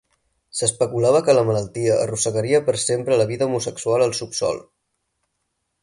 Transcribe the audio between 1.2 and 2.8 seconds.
que la malaltia arrossegaria per